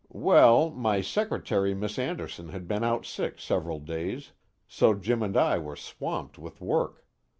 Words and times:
"Well, 0.09 0.71
my 0.71 1.01
secretary 1.01 1.75
Miss 1.75 1.99
Anderson 1.99 2.49
had 2.49 2.67
been 2.67 2.83
out 2.83 3.05
sick 3.05 3.39
several 3.39 3.77
days, 3.77 4.31
so 4.67 4.95
Jim 4.95 5.21
and 5.21 5.37
I 5.37 5.59
were 5.59 5.75
swamped 5.75 6.39
with 6.39 6.59
work. 6.59 7.05